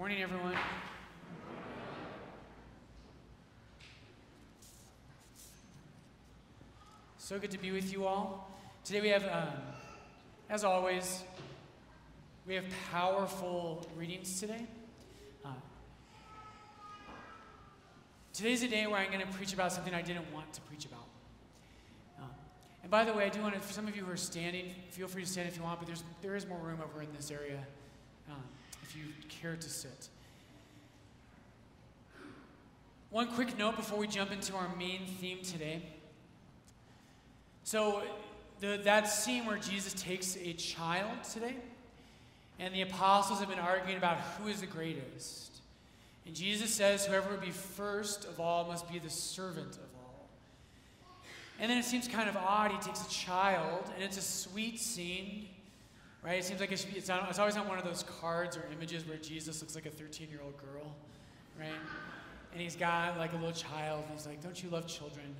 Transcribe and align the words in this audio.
morning, 0.00 0.22
everyone. 0.22 0.54
So 7.18 7.38
good 7.38 7.50
to 7.50 7.58
be 7.58 7.70
with 7.70 7.92
you 7.92 8.06
all. 8.06 8.50
Today 8.82 9.02
we 9.02 9.08
have, 9.10 9.24
um, 9.24 9.52
as 10.48 10.64
always, 10.64 11.22
we 12.46 12.54
have 12.54 12.64
powerful 12.90 13.86
readings 13.94 14.40
today. 14.40 14.64
Uh, 15.44 15.48
today's 18.32 18.62
a 18.62 18.68
day 18.68 18.86
where 18.86 19.00
I'm 19.00 19.12
going 19.12 19.20
to 19.20 19.32
preach 19.34 19.52
about 19.52 19.70
something 19.70 19.92
I 19.92 20.00
didn't 20.00 20.32
want 20.32 20.50
to 20.54 20.62
preach 20.62 20.86
about. 20.86 21.08
Uh, 22.18 22.24
and 22.80 22.90
by 22.90 23.04
the 23.04 23.12
way, 23.12 23.26
I 23.26 23.28
do 23.28 23.42
want 23.42 23.52
to, 23.52 23.60
for 23.60 23.74
some 23.74 23.86
of 23.86 23.94
you 23.94 24.06
who 24.06 24.12
are 24.12 24.16
standing, 24.16 24.74
feel 24.92 25.08
free 25.08 25.24
to 25.24 25.28
stand 25.28 25.46
if 25.46 25.58
you 25.58 25.62
want, 25.62 25.78
but 25.78 25.86
there's, 25.86 26.04
there 26.22 26.36
is 26.36 26.46
more 26.46 26.58
room 26.58 26.78
over 26.82 27.02
in 27.02 27.08
this 27.14 27.30
area 27.30 27.58
um, 28.30 28.42
if 28.82 28.96
you 28.96 29.04
care 29.28 29.56
to 29.56 29.68
sit. 29.68 30.08
One 33.10 33.26
quick 33.28 33.58
note 33.58 33.76
before 33.76 33.98
we 33.98 34.06
jump 34.06 34.30
into 34.30 34.54
our 34.54 34.68
main 34.76 35.06
theme 35.20 35.42
today. 35.42 35.82
So, 37.64 38.02
the, 38.60 38.80
that 38.84 39.08
scene 39.08 39.46
where 39.46 39.56
Jesus 39.56 39.94
takes 39.94 40.36
a 40.36 40.52
child 40.52 41.24
today, 41.24 41.56
and 42.58 42.74
the 42.74 42.82
apostles 42.82 43.40
have 43.40 43.48
been 43.48 43.58
arguing 43.58 43.96
about 43.96 44.18
who 44.18 44.48
is 44.48 44.60
the 44.60 44.66
greatest. 44.66 45.50
And 46.26 46.34
Jesus 46.36 46.72
says, 46.72 47.06
Whoever 47.06 47.30
would 47.30 47.40
be 47.40 47.50
first 47.50 48.24
of 48.26 48.38
all 48.38 48.66
must 48.66 48.90
be 48.90 48.98
the 48.98 49.10
servant 49.10 49.74
of 49.74 49.88
all. 49.96 50.28
And 51.58 51.70
then 51.70 51.78
it 51.78 51.84
seems 51.84 52.06
kind 52.06 52.28
of 52.28 52.36
odd. 52.36 52.70
He 52.70 52.78
takes 52.78 53.04
a 53.04 53.10
child, 53.10 53.90
and 53.94 54.04
it's 54.04 54.18
a 54.18 54.22
sweet 54.22 54.78
scene, 54.78 55.48
right? 56.24 56.38
It 56.38 56.44
seems 56.44 56.60
like 56.60 56.72
it 56.72 56.86
be, 56.92 56.98
it's, 56.98 57.10
on, 57.10 57.26
it's 57.28 57.38
always 57.38 57.56
on 57.56 57.68
one 57.68 57.78
of 57.78 57.84
those 57.84 58.04
cards 58.20 58.56
or 58.56 58.64
images 58.72 59.06
where 59.06 59.18
Jesus 59.18 59.60
looks 59.60 59.74
like 59.74 59.86
a 59.86 59.90
13 59.90 60.28
year 60.30 60.40
old 60.44 60.56
girl, 60.58 60.94
right? 61.58 61.68
And 62.52 62.60
he's 62.60 62.76
got 62.76 63.18
like 63.18 63.32
a 63.32 63.36
little 63.36 63.52
child, 63.52 64.04
and 64.08 64.16
he's 64.16 64.26
like, 64.26 64.42
Don't 64.42 64.62
you 64.62 64.70
love 64.70 64.86
children? 64.86 65.34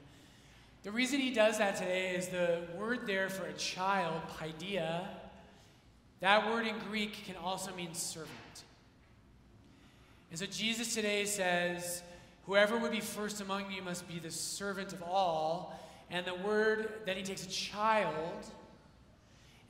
The 0.82 0.91
reason 0.91 1.20
he 1.20 1.32
does 1.32 1.58
that 1.58 1.77
today 1.77 2.14
is 2.14 2.28
the 2.28 2.62
word 2.78 3.06
there 3.06 3.28
for 3.28 3.44
a 3.46 3.52
child, 3.52 4.22
paideia, 4.38 5.06
that 6.20 6.50
word 6.50 6.66
in 6.66 6.74
Greek 6.91 7.24
can 7.24 7.36
also 7.36 7.74
mean 7.74 7.94
servant. 7.94 8.30
And 10.30 10.38
so 10.38 10.47
Jesus 10.47 10.94
today 10.94 11.24
says, 11.24 12.02
Whoever 12.47 12.76
would 12.78 12.92
be 12.92 13.00
first 13.00 13.41
among 13.41 13.70
you 13.70 13.82
must 13.82 14.06
be 14.06 14.19
the 14.19 14.30
servant 14.30 14.92
of 14.92 15.02
all. 15.02 15.78
And 16.10 16.26
the 16.26 16.34
word, 16.34 16.92
then 17.06 17.16
he 17.16 17.22
takes 17.22 17.44
a 17.44 17.48
child. 17.48 18.47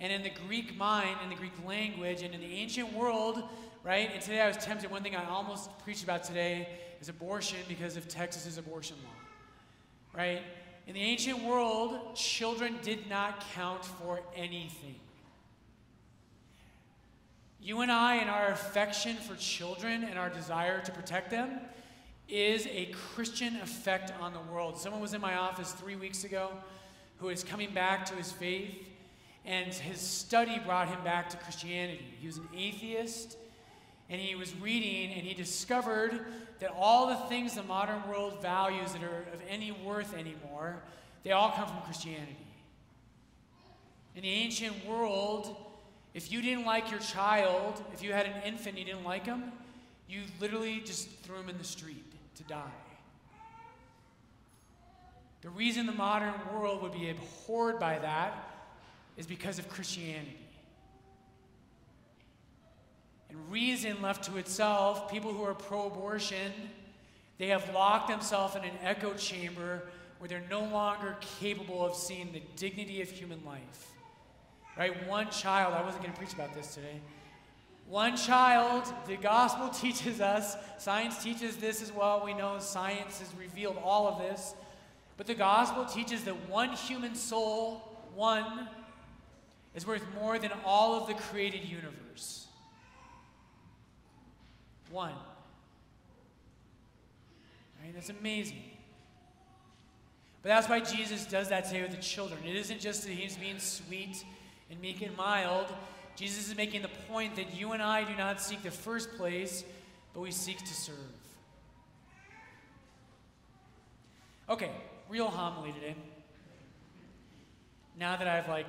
And 0.00 0.12
in 0.12 0.22
the 0.22 0.30
Greek 0.48 0.76
mind, 0.76 1.16
in 1.22 1.28
the 1.28 1.36
Greek 1.36 1.52
language, 1.66 2.22
and 2.22 2.34
in 2.34 2.40
the 2.40 2.54
ancient 2.54 2.92
world, 2.94 3.42
right? 3.84 4.10
And 4.12 4.22
today 4.22 4.40
I 4.40 4.48
was 4.48 4.56
tempted. 4.56 4.90
One 4.90 5.02
thing 5.02 5.14
I 5.14 5.28
almost 5.28 5.70
preached 5.80 6.04
about 6.04 6.24
today 6.24 6.68
is 7.00 7.08
abortion 7.08 7.58
because 7.68 7.96
of 7.96 8.08
Texas's 8.08 8.58
abortion 8.58 8.96
law, 9.04 10.18
right? 10.18 10.42
In 10.86 10.94
the 10.94 11.00
ancient 11.00 11.42
world, 11.44 12.16
children 12.16 12.78
did 12.82 13.08
not 13.08 13.44
count 13.54 13.84
for 13.84 14.20
anything. 14.34 14.96
You 17.62 17.82
and 17.82 17.92
I, 17.92 18.16
and 18.16 18.30
our 18.30 18.48
affection 18.48 19.16
for 19.16 19.36
children 19.36 20.04
and 20.04 20.18
our 20.18 20.30
desire 20.30 20.80
to 20.80 20.92
protect 20.92 21.30
them, 21.30 21.60
is 22.26 22.66
a 22.66 22.86
Christian 22.86 23.56
effect 23.56 24.12
on 24.20 24.32
the 24.32 24.40
world. 24.52 24.78
Someone 24.78 25.02
was 25.02 25.12
in 25.12 25.20
my 25.20 25.36
office 25.36 25.72
three 25.72 25.96
weeks 25.96 26.24
ago 26.24 26.50
who 27.18 27.28
is 27.28 27.44
coming 27.44 27.72
back 27.74 28.06
to 28.06 28.14
his 28.14 28.32
faith, 28.32 28.70
and 29.44 29.72
his 29.72 30.00
study 30.00 30.58
brought 30.64 30.88
him 30.88 31.02
back 31.02 31.28
to 31.30 31.36
Christianity. 31.38 32.04
He 32.20 32.26
was 32.26 32.36
an 32.38 32.48
atheist, 32.56 33.36
and 34.08 34.20
he 34.20 34.34
was 34.34 34.54
reading, 34.56 35.12
and 35.12 35.26
he 35.26 35.34
discovered 35.34 36.26
that 36.60 36.72
all 36.76 37.06
the 37.06 37.16
things 37.28 37.54
the 37.54 37.62
modern 37.62 38.06
world 38.08 38.40
values 38.42 38.92
that 38.92 39.02
are 39.02 39.24
of 39.32 39.40
any 39.48 39.72
worth 39.72 40.14
anymore, 40.14 40.82
they 41.22 41.32
all 41.32 41.50
come 41.52 41.66
from 41.66 41.80
Christianity. 41.82 42.36
In 44.14 44.22
the 44.22 44.28
ancient 44.28 44.84
world, 44.86 45.56
if 46.12 46.30
you 46.30 46.42
didn't 46.42 46.66
like 46.66 46.90
your 46.90 47.00
child, 47.00 47.82
if 47.94 48.02
you 48.02 48.12
had 48.12 48.26
an 48.26 48.42
infant 48.44 48.76
you 48.76 48.84
didn't 48.84 49.04
like 49.04 49.24
him, 49.24 49.44
you 50.08 50.22
literally 50.40 50.80
just 50.84 51.08
threw 51.20 51.36
him 51.36 51.48
in 51.48 51.56
the 51.56 51.64
street 51.64 52.04
to 52.36 52.42
die. 52.44 52.72
The 55.42 55.50
reason 55.50 55.86
the 55.86 55.92
modern 55.92 56.34
world 56.52 56.82
would 56.82 56.92
be 56.92 57.08
abhorred 57.08 57.78
by 57.78 57.98
that 58.00 58.49
is 59.16 59.26
because 59.26 59.58
of 59.58 59.68
Christianity. 59.68 60.38
And 63.28 63.50
reason 63.50 64.02
left 64.02 64.24
to 64.24 64.38
itself, 64.38 65.10
people 65.10 65.32
who 65.32 65.44
are 65.44 65.54
pro 65.54 65.86
abortion, 65.86 66.52
they 67.38 67.48
have 67.48 67.72
locked 67.72 68.08
themselves 68.08 68.56
in 68.56 68.64
an 68.64 68.76
echo 68.82 69.14
chamber 69.14 69.82
where 70.18 70.28
they're 70.28 70.42
no 70.50 70.64
longer 70.64 71.16
capable 71.40 71.84
of 71.84 71.94
seeing 71.94 72.32
the 72.32 72.42
dignity 72.56 73.00
of 73.00 73.10
human 73.10 73.42
life. 73.44 73.92
Right? 74.76 75.06
One 75.08 75.30
child, 75.30 75.74
I 75.74 75.82
wasn't 75.82 76.02
going 76.02 76.12
to 76.12 76.18
preach 76.18 76.34
about 76.34 76.54
this 76.54 76.74
today. 76.74 77.00
One 77.88 78.16
child, 78.16 78.92
the 79.08 79.16
gospel 79.16 79.68
teaches 79.80 80.20
us, 80.20 80.56
science 80.78 81.22
teaches 81.22 81.56
this 81.56 81.82
as 81.82 81.92
well. 81.92 82.22
We 82.24 82.34
know 82.34 82.58
science 82.58 83.18
has 83.20 83.34
revealed 83.34 83.78
all 83.82 84.08
of 84.08 84.18
this. 84.18 84.54
But 85.16 85.26
the 85.26 85.34
gospel 85.34 85.84
teaches 85.84 86.24
that 86.24 86.48
one 86.48 86.72
human 86.72 87.14
soul, 87.14 87.82
one, 88.14 88.68
is 89.74 89.86
worth 89.86 90.04
more 90.14 90.38
than 90.38 90.50
all 90.64 91.00
of 91.00 91.06
the 91.06 91.14
created 91.14 91.64
universe. 91.64 92.46
One. 94.90 95.14
Right? 97.82 97.94
That's 97.94 98.10
amazing. 98.10 98.62
But 100.42 100.48
that's 100.48 100.68
why 100.68 100.80
Jesus 100.80 101.26
does 101.26 101.48
that 101.48 101.66
today 101.66 101.82
with 101.82 101.92
the 101.92 102.02
children. 102.02 102.40
It 102.46 102.56
isn't 102.56 102.80
just 102.80 103.02
that 103.04 103.12
he's 103.12 103.36
being 103.36 103.58
sweet 103.58 104.24
and 104.70 104.80
meek 104.80 105.02
and 105.02 105.16
mild. 105.16 105.66
Jesus 106.16 106.48
is 106.48 106.56
making 106.56 106.82
the 106.82 106.90
point 107.08 107.36
that 107.36 107.54
you 107.54 107.72
and 107.72 107.82
I 107.82 108.04
do 108.04 108.16
not 108.16 108.40
seek 108.40 108.62
the 108.62 108.70
first 108.70 109.16
place, 109.16 109.64
but 110.14 110.20
we 110.20 110.30
seek 110.30 110.58
to 110.58 110.74
serve. 110.74 110.96
Okay, 114.48 114.70
real 115.08 115.28
homily 115.28 115.72
today. 115.72 115.94
Now 117.98 118.16
that 118.16 118.26
I've 118.26 118.48
like 118.48 118.66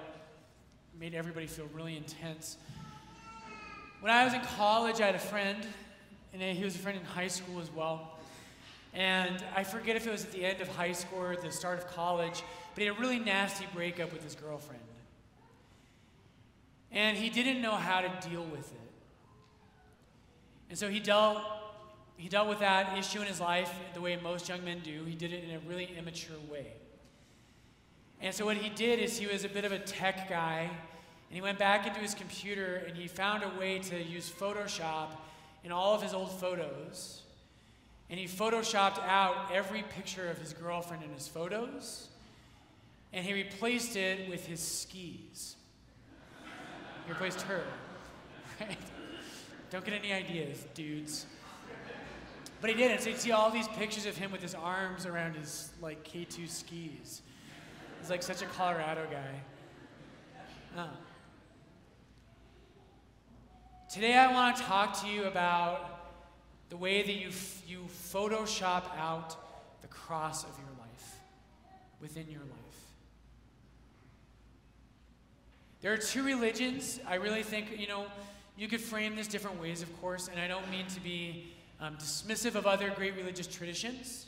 made 1.01 1.15
everybody 1.15 1.47
feel 1.47 1.67
really 1.73 1.97
intense. 1.97 2.57
When 4.01 4.13
I 4.13 4.23
was 4.23 4.35
in 4.35 4.41
college, 4.41 5.01
I 5.01 5.07
had 5.07 5.15
a 5.15 5.19
friend, 5.19 5.57
and 6.31 6.55
he 6.55 6.63
was 6.63 6.75
a 6.75 6.77
friend 6.77 6.95
in 6.95 7.03
high 7.03 7.27
school 7.27 7.59
as 7.59 7.71
well. 7.71 8.19
And 8.93 9.43
I 9.55 9.63
forget 9.63 9.95
if 9.95 10.05
it 10.05 10.11
was 10.11 10.25
at 10.25 10.31
the 10.31 10.45
end 10.45 10.61
of 10.61 10.67
high 10.67 10.91
school 10.91 11.23
or 11.23 11.35
the 11.35 11.51
start 11.51 11.79
of 11.79 11.87
college, 11.87 12.43
but 12.75 12.81
he 12.83 12.85
had 12.85 12.95
a 12.95 12.99
really 12.99 13.17
nasty 13.17 13.65
breakup 13.73 14.13
with 14.13 14.23
his 14.23 14.35
girlfriend. 14.35 14.83
And 16.91 17.17
he 17.17 17.31
didn't 17.31 17.63
know 17.63 17.77
how 17.77 18.01
to 18.01 18.29
deal 18.29 18.43
with 18.43 18.71
it. 18.71 18.91
And 20.69 20.77
so 20.77 20.87
he 20.87 20.99
dealt, 20.99 21.41
he 22.15 22.29
dealt 22.29 22.47
with 22.47 22.59
that 22.59 22.95
issue 22.95 23.21
in 23.21 23.27
his 23.27 23.39
life 23.39 23.73
the 23.95 24.01
way 24.01 24.19
most 24.21 24.47
young 24.47 24.63
men 24.63 24.81
do. 24.83 25.03
He 25.05 25.15
did 25.15 25.33
it 25.33 25.45
in 25.45 25.55
a 25.55 25.59
really 25.67 25.89
immature 25.97 26.37
way. 26.51 26.73
And 28.21 28.33
so 28.33 28.45
what 28.45 28.57
he 28.57 28.69
did 28.69 28.99
is 28.99 29.17
he 29.17 29.25
was 29.25 29.43
a 29.43 29.49
bit 29.49 29.65
of 29.65 29.71
a 29.71 29.79
tech 29.79 30.29
guy, 30.29 30.69
and 30.69 31.35
he 31.35 31.41
went 31.41 31.57
back 31.57 31.87
into 31.87 31.99
his 31.99 32.13
computer 32.13 32.83
and 32.87 32.95
he 32.95 33.07
found 33.07 33.43
a 33.43 33.49
way 33.59 33.79
to 33.79 34.03
use 34.03 34.29
Photoshop 34.29 35.09
in 35.63 35.71
all 35.71 35.95
of 35.95 36.03
his 36.03 36.13
old 36.13 36.31
photos. 36.39 37.21
And 38.09 38.19
he 38.19 38.27
photoshopped 38.27 39.01
out 39.07 39.51
every 39.51 39.83
picture 39.83 40.29
of 40.29 40.37
his 40.37 40.53
girlfriend 40.53 41.03
in 41.03 41.09
his 41.11 41.27
photos, 41.27 42.09
and 43.13 43.25
he 43.25 43.33
replaced 43.33 43.95
it 43.95 44.29
with 44.29 44.45
his 44.45 44.59
skis. 44.59 45.55
He 47.05 47.11
replaced 47.11 47.41
her. 47.43 47.63
Don't 49.71 49.83
get 49.85 49.93
any 49.93 50.11
ideas, 50.11 50.65
dudes. 50.73 51.25
But 52.59 52.69
he 52.69 52.75
did 52.75 52.91
it. 52.91 53.01
So 53.01 53.09
you'd 53.09 53.19
see 53.19 53.31
all 53.31 53.49
these 53.49 53.69
pictures 53.69 54.05
of 54.05 54.15
him 54.17 54.31
with 54.31 54.41
his 54.41 54.53
arms 54.53 55.05
around 55.05 55.35
his 55.35 55.71
like 55.81 56.03
K2 56.03 56.47
skis. 56.47 57.21
He's 58.01 58.09
like 58.09 58.23
such 58.23 58.41
a 58.41 58.45
Colorado 58.45 59.05
guy. 59.11 60.81
Uh. 60.81 60.87
Today 63.93 64.15
I 64.15 64.33
want 64.33 64.57
to 64.57 64.63
talk 64.63 64.99
to 65.01 65.07
you 65.07 65.25
about 65.25 66.09
the 66.69 66.77
way 66.77 67.03
that 67.03 67.13
you, 67.13 67.29
you 67.67 67.85
Photoshop 68.11 68.85
out 68.97 69.35
the 69.83 69.87
cross 69.87 70.43
of 70.43 70.49
your 70.57 70.69
life 70.79 71.15
within 72.01 72.25
your 72.27 72.41
life. 72.41 72.79
There 75.81 75.93
are 75.93 75.97
two 75.97 76.23
religions. 76.23 76.99
I 77.07 77.15
really 77.15 77.43
think, 77.43 77.79
you 77.79 77.87
know, 77.87 78.05
you 78.57 78.67
could 78.67 78.81
frame 78.81 79.15
this 79.15 79.27
different 79.27 79.61
ways, 79.61 79.83
of 79.83 80.01
course, 80.01 80.27
and 80.27 80.39
I 80.39 80.47
don't 80.47 80.69
mean 80.71 80.87
to 80.87 80.99
be 81.01 81.51
um, 81.79 81.97
dismissive 81.97 82.55
of 82.55 82.65
other 82.65 82.89
great 82.89 83.15
religious 83.15 83.45
traditions. 83.45 84.25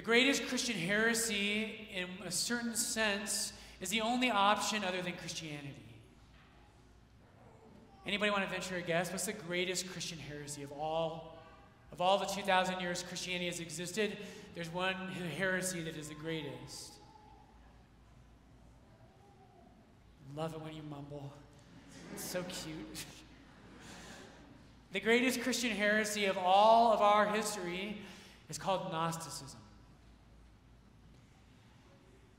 The 0.00 0.06
greatest 0.06 0.46
Christian 0.46 0.76
heresy, 0.76 1.86
in 1.94 2.06
a 2.26 2.30
certain 2.30 2.74
sense, 2.74 3.52
is 3.82 3.90
the 3.90 4.00
only 4.00 4.30
option 4.30 4.82
other 4.82 5.02
than 5.02 5.12
Christianity. 5.12 5.74
Anybody 8.06 8.30
want 8.30 8.42
to 8.42 8.48
venture 8.48 8.76
a 8.76 8.80
guess? 8.80 9.10
What's 9.10 9.26
the 9.26 9.34
greatest 9.34 9.92
Christian 9.92 10.16
heresy 10.16 10.62
of 10.62 10.72
all? 10.72 11.36
Of 11.92 12.00
all 12.00 12.16
the 12.16 12.24
2,000 12.24 12.80
years 12.80 13.04
Christianity 13.06 13.44
has 13.44 13.60
existed, 13.60 14.16
there's 14.54 14.72
one 14.72 14.94
heresy 15.36 15.82
that 15.82 15.98
is 15.98 16.08
the 16.08 16.14
greatest. 16.14 16.92
Love 20.34 20.54
it 20.54 20.62
when 20.62 20.74
you 20.74 20.82
mumble. 20.88 21.30
It's 22.14 22.24
so 22.24 22.42
cute. 22.44 23.04
the 24.92 25.00
greatest 25.00 25.42
Christian 25.42 25.72
heresy 25.72 26.24
of 26.24 26.38
all 26.38 26.90
of 26.90 27.02
our 27.02 27.26
history 27.26 27.98
is 28.48 28.56
called 28.56 28.90
Gnosticism. 28.90 29.60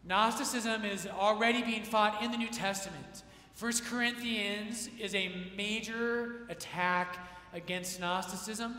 Gnosticism 0.03 0.83
is 0.83 1.07
already 1.07 1.61
being 1.61 1.83
fought 1.83 2.23
in 2.23 2.31
the 2.31 2.37
New 2.37 2.49
Testament. 2.49 3.23
1 3.59 3.73
Corinthians 3.85 4.89
is 4.99 5.13
a 5.13 5.31
major 5.55 6.47
attack 6.49 7.17
against 7.53 7.99
Gnosticism. 7.99 8.75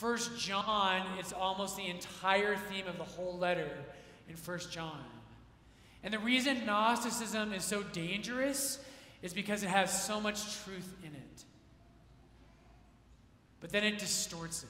1 0.00 0.18
John 0.38 1.18
is 1.18 1.32
almost 1.32 1.76
the 1.76 1.86
entire 1.86 2.56
theme 2.56 2.86
of 2.88 2.98
the 2.98 3.04
whole 3.04 3.38
letter 3.38 3.70
in 4.28 4.34
1 4.34 4.58
John. 4.70 5.04
And 6.02 6.12
the 6.12 6.18
reason 6.18 6.66
Gnosticism 6.66 7.52
is 7.52 7.64
so 7.64 7.82
dangerous 7.82 8.80
is 9.22 9.32
because 9.32 9.62
it 9.62 9.68
has 9.68 10.04
so 10.04 10.20
much 10.20 10.62
truth 10.64 10.92
in 11.02 11.14
it. 11.14 11.44
But 13.60 13.70
then 13.70 13.84
it 13.84 13.98
distorts 13.98 14.64
it. 14.64 14.68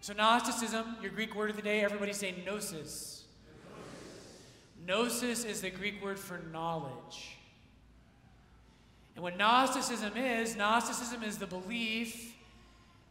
So, 0.00 0.12
Gnosticism, 0.12 0.96
your 1.00 1.10
Greek 1.12 1.34
word 1.34 1.50
of 1.50 1.56
the 1.56 1.62
day, 1.62 1.80
everybody 1.80 2.12
say 2.12 2.34
gnosis. 2.44 3.13
Gnosis 4.86 5.44
is 5.44 5.62
the 5.62 5.70
Greek 5.70 6.02
word 6.02 6.18
for 6.18 6.40
knowledge. 6.52 7.36
And 9.14 9.22
what 9.22 9.38
Gnosticism 9.38 10.16
is, 10.16 10.56
Gnosticism 10.56 11.22
is 11.22 11.38
the 11.38 11.46
belief 11.46 12.34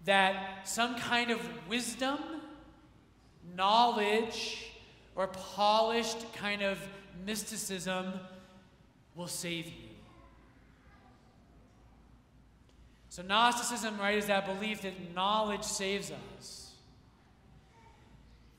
that 0.05 0.67
some 0.67 0.95
kind 0.97 1.31
of 1.31 1.39
wisdom, 1.67 2.19
knowledge, 3.55 4.71
or 5.15 5.27
polished 5.27 6.33
kind 6.33 6.61
of 6.61 6.77
mysticism 7.25 8.13
will 9.15 9.27
save 9.27 9.67
you. 9.67 9.89
So, 13.09 13.21
Gnosticism, 13.21 13.97
right, 13.99 14.17
is 14.17 14.25
that 14.25 14.45
belief 14.45 14.81
that 14.81 15.13
knowledge 15.13 15.63
saves 15.63 16.11
us. 16.35 16.71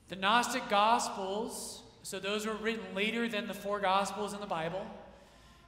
The 0.07 0.15
Gnostic 0.15 0.69
Gospels 0.69 1.83
so 2.05 2.19
those 2.19 2.45
were 2.45 2.53
written 2.53 2.85
later 2.93 3.27
than 3.27 3.47
the 3.47 3.53
four 3.55 3.79
Gospels 3.79 4.35
in 4.35 4.39
the 4.39 4.45
Bible. 4.45 4.85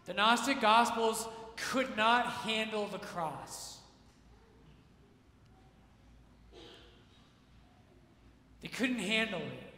The 0.05 0.13
Gnostic 0.13 0.61
Gospels 0.61 1.27
could 1.55 1.97
not 1.97 2.27
handle 2.27 2.85
the 2.85 2.99
cross. 2.99 3.79
They 8.61 8.67
couldn't 8.67 8.99
handle 8.99 9.39
it. 9.39 9.73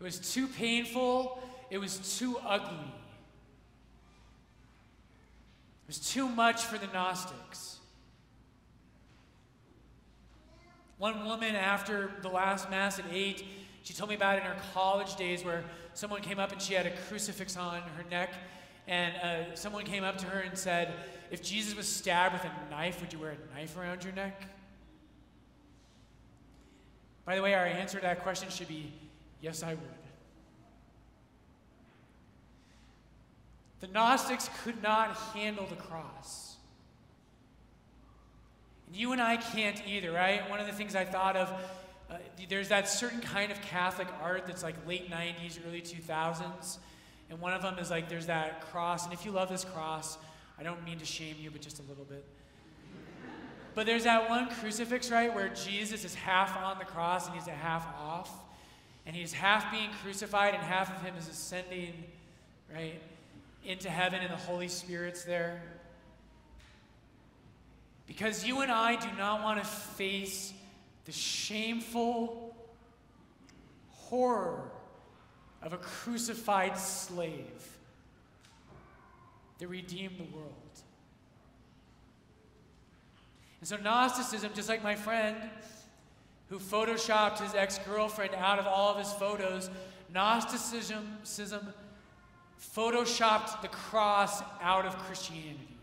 It 0.00 0.02
was 0.02 0.18
too 0.32 0.48
painful, 0.48 1.40
it 1.70 1.78
was 1.78 2.18
too 2.18 2.36
ugly. 2.44 2.92
It 5.84 5.86
was 5.86 6.00
too 6.00 6.28
much 6.28 6.64
for 6.64 6.76
the 6.76 6.88
Gnostics. 6.88 7.78
One 10.98 11.24
woman, 11.24 11.54
after 11.54 12.10
the 12.22 12.30
last 12.30 12.68
Mass 12.68 12.98
at 12.98 13.04
8, 13.12 13.44
she 13.86 13.94
told 13.94 14.10
me 14.10 14.16
about 14.16 14.36
it 14.36 14.40
in 14.40 14.46
her 14.46 14.56
college 14.74 15.14
days 15.14 15.44
where 15.44 15.62
someone 15.94 16.20
came 16.20 16.40
up 16.40 16.50
and 16.50 16.60
she 16.60 16.74
had 16.74 16.86
a 16.86 16.90
crucifix 17.08 17.56
on 17.56 17.82
her 17.82 18.04
neck, 18.10 18.32
and 18.88 19.14
uh, 19.22 19.54
someone 19.54 19.84
came 19.84 20.02
up 20.02 20.18
to 20.18 20.26
her 20.26 20.40
and 20.40 20.58
said, 20.58 20.92
If 21.30 21.40
Jesus 21.40 21.76
was 21.76 21.86
stabbed 21.86 22.32
with 22.32 22.42
a 22.42 22.70
knife, 22.70 23.00
would 23.00 23.12
you 23.12 23.20
wear 23.20 23.36
a 23.36 23.54
knife 23.54 23.76
around 23.78 24.02
your 24.02 24.12
neck? 24.12 24.42
By 27.24 27.36
the 27.36 27.42
way, 27.42 27.54
our 27.54 27.64
answer 27.64 27.98
to 27.98 28.02
that 28.02 28.24
question 28.24 28.50
should 28.50 28.66
be 28.66 28.92
yes, 29.40 29.62
I 29.62 29.74
would. 29.74 29.80
The 33.78 33.86
Gnostics 33.86 34.50
could 34.64 34.82
not 34.82 35.16
handle 35.32 35.66
the 35.66 35.76
cross. 35.76 36.56
And 38.88 38.96
you 38.96 39.12
and 39.12 39.22
I 39.22 39.36
can't 39.36 39.80
either, 39.86 40.10
right? 40.10 40.50
One 40.50 40.58
of 40.58 40.66
the 40.66 40.72
things 40.72 40.96
I 40.96 41.04
thought 41.04 41.36
of 41.36 41.48
uh, 42.10 42.16
there's 42.48 42.68
that 42.68 42.88
certain 42.88 43.20
kind 43.20 43.50
of 43.50 43.60
Catholic 43.62 44.08
art 44.22 44.46
that's 44.46 44.62
like 44.62 44.74
late 44.86 45.10
90s, 45.10 45.58
early 45.66 45.80
2000s. 45.80 46.78
And 47.28 47.40
one 47.40 47.52
of 47.52 47.62
them 47.62 47.78
is 47.78 47.90
like 47.90 48.08
there's 48.08 48.26
that 48.26 48.60
cross. 48.70 49.04
And 49.04 49.12
if 49.12 49.24
you 49.24 49.32
love 49.32 49.48
this 49.48 49.64
cross, 49.64 50.16
I 50.58 50.62
don't 50.62 50.84
mean 50.84 50.98
to 50.98 51.04
shame 51.04 51.36
you, 51.40 51.50
but 51.50 51.60
just 51.60 51.80
a 51.80 51.82
little 51.82 52.04
bit. 52.04 52.24
But 53.74 53.84
there's 53.84 54.04
that 54.04 54.30
one 54.30 54.48
crucifix, 54.48 55.10
right, 55.10 55.34
where 55.34 55.48
Jesus 55.50 56.04
is 56.04 56.14
half 56.14 56.56
on 56.56 56.78
the 56.78 56.84
cross 56.84 57.26
and 57.26 57.34
he's 57.34 57.46
a 57.46 57.50
half 57.50 57.86
off. 57.98 58.30
And 59.04 59.14
he's 59.14 59.32
half 59.32 59.70
being 59.70 59.90
crucified 60.02 60.54
and 60.54 60.62
half 60.62 60.96
of 60.96 61.02
him 61.02 61.14
is 61.18 61.28
ascending, 61.28 61.92
right, 62.72 63.00
into 63.64 63.90
heaven 63.90 64.20
and 64.20 64.32
the 64.32 64.36
Holy 64.38 64.68
Spirit's 64.68 65.24
there. 65.24 65.60
Because 68.06 68.46
you 68.46 68.60
and 68.60 68.70
I 68.70 68.96
do 68.96 69.08
not 69.18 69.42
want 69.42 69.62
to 69.62 69.68
face 69.68 70.52
the 71.06 71.12
shameful 71.12 72.54
horror 73.90 74.70
of 75.62 75.72
a 75.72 75.78
crucified 75.78 76.76
slave 76.76 77.78
that 79.58 79.68
redeemed 79.68 80.18
the 80.18 80.36
world. 80.36 80.52
And 83.60 83.68
so, 83.68 83.76
Gnosticism, 83.76 84.50
just 84.54 84.68
like 84.68 84.82
my 84.82 84.94
friend 84.94 85.36
who 86.48 86.58
photoshopped 86.58 87.40
his 87.40 87.54
ex 87.54 87.78
girlfriend 87.78 88.34
out 88.34 88.58
of 88.58 88.66
all 88.66 88.90
of 88.90 88.98
his 88.98 89.12
photos, 89.12 89.70
Gnosticism 90.12 91.18
photoshopped 92.76 93.62
the 93.62 93.68
cross 93.68 94.42
out 94.60 94.86
of 94.86 94.98
Christianity. 94.98 95.75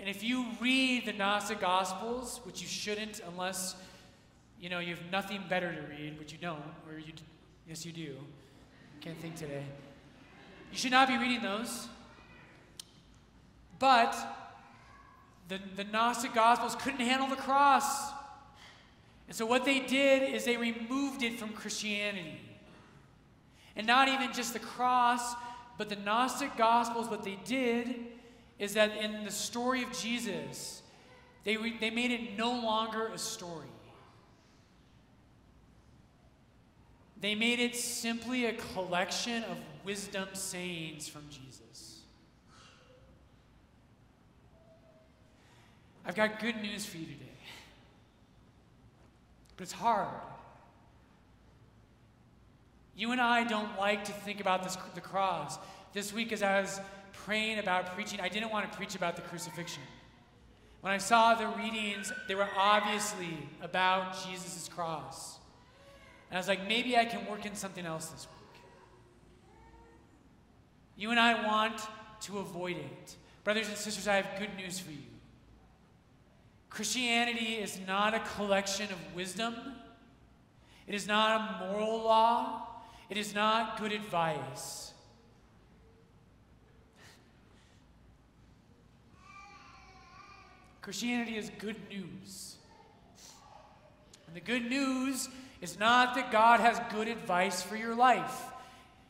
And 0.00 0.08
if 0.08 0.24
you 0.24 0.46
read 0.60 1.04
the 1.04 1.12
Gnostic 1.12 1.60
Gospels, 1.60 2.40
which 2.44 2.62
you 2.62 2.66
shouldn't 2.66 3.20
unless 3.28 3.76
you 4.58 4.70
know 4.70 4.78
you 4.78 4.94
have 4.94 5.12
nothing 5.12 5.42
better 5.48 5.70
to 5.70 5.80
read, 5.82 6.18
which 6.18 6.32
you 6.32 6.38
don't, 6.38 6.62
or 6.88 6.98
you 6.98 7.12
yes 7.68 7.84
you 7.84 7.92
do. 7.92 8.16
Can't 9.02 9.18
think 9.18 9.36
today. 9.36 9.62
You 10.72 10.78
should 10.78 10.90
not 10.90 11.06
be 11.06 11.18
reading 11.18 11.42
those. 11.42 11.88
But 13.78 14.16
the, 15.48 15.58
the 15.76 15.84
Gnostic 15.84 16.34
Gospels 16.34 16.76
couldn't 16.76 17.00
handle 17.00 17.28
the 17.28 17.36
cross. 17.36 18.10
And 19.26 19.36
so 19.36 19.44
what 19.46 19.64
they 19.64 19.80
did 19.80 20.34
is 20.34 20.44
they 20.44 20.56
removed 20.56 21.22
it 21.22 21.38
from 21.38 21.50
Christianity. 21.50 22.40
And 23.76 23.86
not 23.86 24.08
even 24.08 24.32
just 24.32 24.52
the 24.52 24.58
cross, 24.58 25.34
but 25.78 25.88
the 25.88 25.96
Gnostic 25.96 26.56
Gospels, 26.56 27.08
what 27.08 27.22
they 27.24 27.38
did 27.44 27.94
is 28.60 28.74
that 28.74 28.94
in 28.98 29.24
the 29.24 29.30
story 29.30 29.82
of 29.82 29.90
Jesus, 29.90 30.82
they, 31.44 31.56
they 31.80 31.90
made 31.90 32.10
it 32.10 32.36
no 32.36 32.50
longer 32.50 33.06
a 33.06 33.18
story. 33.18 33.66
They 37.20 37.34
made 37.34 37.58
it 37.58 37.74
simply 37.74 38.46
a 38.46 38.52
collection 38.52 39.42
of 39.44 39.56
wisdom 39.84 40.28
sayings 40.34 41.08
from 41.08 41.22
Jesus. 41.30 42.00
I've 46.04 46.14
got 46.14 46.38
good 46.38 46.60
news 46.60 46.84
for 46.84 46.98
you 46.98 47.06
today. 47.06 47.26
But 49.56 49.62
it's 49.62 49.72
hard. 49.72 50.08
You 52.94 53.12
and 53.12 53.20
I 53.20 53.44
don't 53.44 53.78
like 53.78 54.04
to 54.04 54.12
think 54.12 54.40
about 54.40 54.62
this, 54.62 54.76
the 54.94 55.00
cross. 55.00 55.58
This 55.94 56.12
week, 56.12 56.32
is 56.32 56.42
as 56.42 56.48
I 56.48 56.60
was 56.60 56.80
praying 57.24 57.58
about 57.58 57.94
preaching, 57.94 58.20
I 58.20 58.28
didn't 58.28 58.50
want 58.50 58.70
to 58.70 58.76
preach 58.76 58.94
about 58.94 59.16
the 59.16 59.22
crucifixion. 59.22 59.82
When 60.80 60.92
I 60.92 60.98
saw 60.98 61.34
the 61.34 61.48
readings, 61.48 62.12
they 62.26 62.34
were 62.34 62.48
obviously 62.56 63.48
about 63.60 64.16
Jesus' 64.26 64.68
cross. 64.68 65.38
And 66.30 66.36
I 66.36 66.40
was 66.40 66.48
like, 66.48 66.66
maybe 66.66 66.96
I 66.96 67.04
can 67.04 67.26
work 67.26 67.44
in 67.44 67.54
something 67.54 67.84
else 67.84 68.06
this 68.06 68.26
week. 68.26 68.62
You 70.96 71.10
and 71.10 71.20
I 71.20 71.46
want 71.46 71.80
to 72.22 72.38
avoid 72.38 72.76
it. 72.76 73.16
Brothers 73.44 73.68
and 73.68 73.76
sisters, 73.76 74.06
I 74.06 74.16
have 74.16 74.38
good 74.38 74.54
news 74.56 74.78
for 74.78 74.90
you. 74.90 74.98
Christianity 76.68 77.54
is 77.54 77.80
not 77.86 78.14
a 78.14 78.20
collection 78.20 78.86
of 78.92 79.14
wisdom, 79.14 79.56
it 80.86 80.94
is 80.94 81.06
not 81.06 81.40
a 81.40 81.66
moral 81.66 81.98
law, 81.98 82.68
it 83.08 83.16
is 83.16 83.34
not 83.34 83.78
good 83.80 83.92
advice. 83.92 84.89
Christianity 90.90 91.36
is 91.36 91.52
good 91.60 91.76
news. 91.88 92.56
And 94.26 94.34
the 94.34 94.40
good 94.40 94.68
news 94.68 95.28
is 95.60 95.78
not 95.78 96.16
that 96.16 96.32
God 96.32 96.58
has 96.58 96.80
good 96.92 97.06
advice 97.06 97.62
for 97.62 97.76
your 97.76 97.94
life. 97.94 98.46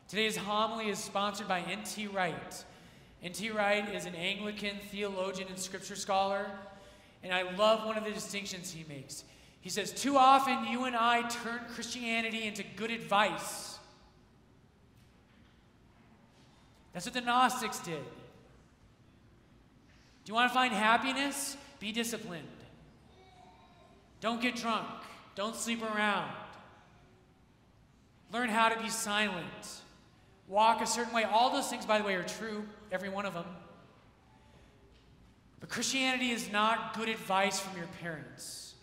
Today's 0.07 0.37
homily 0.37 0.89
is 0.89 0.99
sponsored 0.99 1.47
by 1.47 1.61
N.T. 1.61 2.05
Wright. 2.05 2.65
N.T. 3.23 3.49
Wright 3.49 3.95
is 3.95 4.05
an 4.05 4.13
Anglican 4.13 4.77
theologian 4.91 5.47
and 5.47 5.57
scripture 5.57 5.95
scholar, 5.95 6.51
and 7.23 7.33
I 7.33 7.51
love 7.55 7.83
one 7.87 7.97
of 7.97 8.03
the 8.03 8.11
distinctions 8.11 8.71
he 8.71 8.85
makes. 8.87 9.23
He 9.61 9.71
says, 9.71 9.91
Too 9.91 10.17
often 10.17 10.65
you 10.65 10.83
and 10.83 10.95
I 10.95 11.27
turn 11.29 11.61
Christianity 11.73 12.43
into 12.43 12.63
good 12.75 12.91
advice. 12.91 13.79
That's 16.93 17.07
what 17.07 17.15
the 17.15 17.21
Gnostics 17.21 17.79
did. 17.79 18.03
Do 20.25 20.29
you 20.29 20.35
want 20.35 20.51
to 20.51 20.53
find 20.53 20.75
happiness? 20.75 21.57
Be 21.81 21.91
disciplined. 21.91 22.47
Don't 24.21 24.39
get 24.39 24.55
drunk. 24.55 24.87
Don't 25.35 25.55
sleep 25.55 25.81
around. 25.81 26.31
Learn 28.31 28.49
how 28.49 28.69
to 28.69 28.81
be 28.81 28.87
silent. 28.87 29.81
Walk 30.47 30.81
a 30.81 30.87
certain 30.87 31.13
way. 31.13 31.23
All 31.23 31.51
those 31.51 31.67
things, 31.69 31.85
by 31.85 31.97
the 31.97 32.03
way, 32.03 32.13
are 32.13 32.23
true, 32.23 32.65
every 32.91 33.09
one 33.09 33.25
of 33.25 33.33
them. 33.33 33.45
But 35.59 35.69
Christianity 35.69 36.29
is 36.29 36.51
not 36.51 36.95
good 36.95 37.09
advice 37.09 37.59
from 37.59 37.75
your 37.77 37.87
parents. 37.99 38.75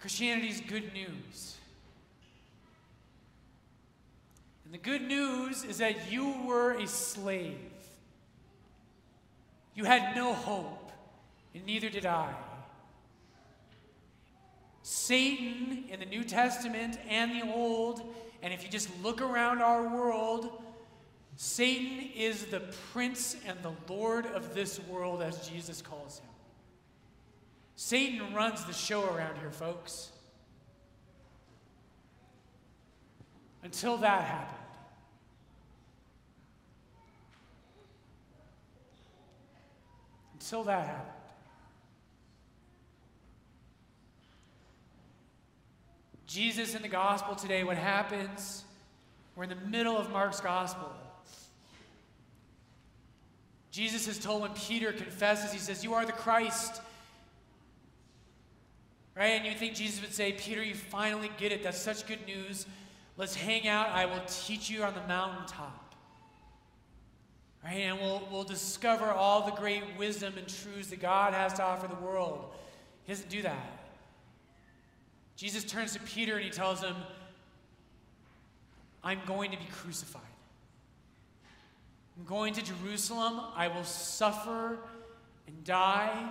Christianity 0.00 0.48
is 0.48 0.60
good 0.60 0.92
news. 0.92 1.56
And 4.64 4.74
the 4.74 4.78
good 4.78 5.02
news 5.02 5.62
is 5.62 5.78
that 5.78 6.10
you 6.10 6.34
were 6.44 6.72
a 6.72 6.88
slave. 6.88 7.56
You 9.74 9.84
had 9.84 10.16
no 10.16 10.34
hope, 10.34 10.87
and 11.54 11.64
neither 11.66 11.88
did 11.88 12.06
I. 12.06 12.34
Satan 14.82 15.84
in 15.90 16.00
the 16.00 16.06
New 16.06 16.24
Testament 16.24 16.98
and 17.08 17.32
the 17.32 17.52
Old, 17.52 18.02
and 18.42 18.54
if 18.54 18.62
you 18.62 18.70
just 18.70 18.88
look 19.02 19.20
around 19.20 19.60
our 19.60 19.82
world, 19.94 20.62
Satan 21.36 22.08
is 22.16 22.46
the 22.46 22.60
prince 22.92 23.36
and 23.46 23.58
the 23.62 23.72
lord 23.92 24.26
of 24.26 24.54
this 24.54 24.80
world, 24.88 25.22
as 25.22 25.48
Jesus 25.48 25.82
calls 25.82 26.18
him. 26.18 26.28
Satan 27.76 28.34
runs 28.34 28.64
the 28.64 28.72
show 28.72 29.04
around 29.14 29.38
here, 29.38 29.50
folks. 29.50 30.10
Until 33.62 33.98
that 33.98 34.24
happened. 34.24 34.58
Until 40.34 40.64
that 40.64 40.86
happened. 40.86 41.17
Jesus 46.38 46.76
in 46.76 46.82
the 46.82 46.88
gospel 46.88 47.34
today, 47.34 47.64
what 47.64 47.76
happens? 47.76 48.62
We're 49.34 49.42
in 49.42 49.50
the 49.50 49.56
middle 49.56 49.98
of 49.98 50.12
Mark's 50.12 50.40
gospel. 50.40 50.88
Jesus 53.72 54.06
has 54.06 54.20
told 54.20 54.42
when 54.42 54.52
Peter 54.52 54.92
confesses, 54.92 55.52
he 55.52 55.58
says, 55.58 55.82
You 55.82 55.94
are 55.94 56.06
the 56.06 56.12
Christ. 56.12 56.80
Right? 59.16 59.30
And 59.30 59.46
you 59.46 59.54
think 59.54 59.74
Jesus 59.74 60.00
would 60.00 60.14
say, 60.14 60.30
Peter, 60.30 60.62
you 60.62 60.76
finally 60.76 61.28
get 61.38 61.50
it. 61.50 61.64
That's 61.64 61.80
such 61.80 62.06
good 62.06 62.24
news. 62.24 62.66
Let's 63.16 63.34
hang 63.34 63.66
out. 63.66 63.88
I 63.88 64.06
will 64.06 64.22
teach 64.28 64.70
you 64.70 64.84
on 64.84 64.94
the 64.94 65.04
mountaintop. 65.08 65.92
Right? 67.64 67.78
And 67.78 67.98
we'll, 67.98 68.28
we'll 68.30 68.44
discover 68.44 69.06
all 69.06 69.44
the 69.44 69.56
great 69.56 69.82
wisdom 69.98 70.34
and 70.38 70.46
truths 70.46 70.90
that 70.90 71.00
God 71.00 71.34
has 71.34 71.54
to 71.54 71.64
offer 71.64 71.88
the 71.88 71.96
world. 71.96 72.52
He 73.06 73.12
doesn't 73.12 73.28
do 73.28 73.42
that. 73.42 73.87
Jesus 75.38 75.62
turns 75.62 75.92
to 75.92 76.00
Peter 76.00 76.34
and 76.34 76.44
he 76.44 76.50
tells 76.50 76.82
him, 76.82 76.96
I'm 79.04 79.20
going 79.24 79.52
to 79.52 79.56
be 79.56 79.68
crucified. 79.70 80.20
I'm 82.18 82.24
going 82.24 82.54
to 82.54 82.62
Jerusalem. 82.62 83.40
I 83.54 83.68
will 83.68 83.84
suffer 83.84 84.78
and 85.46 85.62
die. 85.62 86.28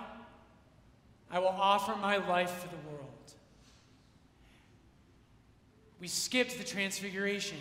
I 1.32 1.40
will 1.40 1.48
offer 1.48 1.96
my 1.96 2.18
life 2.18 2.52
for 2.52 2.68
the 2.68 2.90
world. 2.90 3.08
We 6.02 6.10
skipped 6.10 6.58
the 6.58 6.66
transfiguration 6.66 7.60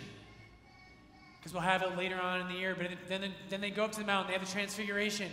because 1.39 1.53
we'll 1.53 1.63
have 1.63 1.81
it 1.81 1.97
later 1.97 2.19
on 2.19 2.41
in 2.41 2.49
the 2.49 2.55
year. 2.55 2.75
But 2.77 2.89
then, 3.07 3.31
then 3.47 3.61
they 3.61 3.69
go 3.71 3.85
up 3.85 3.93
to 3.93 4.01
the 4.01 4.05
mountain, 4.05 4.27
they 4.27 4.37
have 4.37 4.45
the 4.45 4.51
transfiguration. 4.51 5.31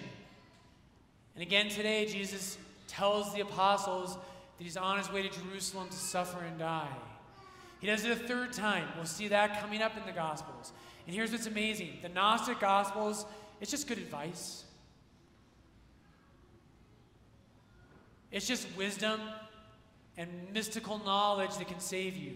And 1.34 1.42
again 1.42 1.68
today, 1.68 2.06
Jesus 2.06 2.56
tells 2.86 3.34
the 3.34 3.40
apostles 3.40 4.16
he's 4.64 4.76
on 4.78 4.96
his 4.96 5.12
way 5.12 5.22
to 5.22 5.28
Jerusalem 5.28 5.88
to 5.88 5.96
suffer 5.96 6.42
and 6.42 6.58
die. 6.58 6.88
He 7.80 7.86
does 7.86 8.02
it 8.04 8.10
a 8.10 8.16
third 8.16 8.54
time. 8.54 8.88
We'll 8.96 9.04
see 9.04 9.28
that 9.28 9.60
coming 9.60 9.82
up 9.82 9.94
in 9.96 10.06
the 10.06 10.12
Gospels. 10.12 10.72
And 11.06 11.14
here's 11.14 11.30
what's 11.30 11.46
amazing 11.46 11.98
the 12.02 12.08
Gnostic 12.08 12.60
Gospels, 12.60 13.26
it's 13.60 13.70
just 13.70 13.86
good 13.86 13.98
advice. 13.98 14.64
It's 18.32 18.48
just 18.48 18.66
wisdom 18.76 19.20
and 20.16 20.28
mystical 20.52 20.98
knowledge 21.04 21.56
that 21.58 21.68
can 21.68 21.78
save 21.78 22.16
you. 22.16 22.32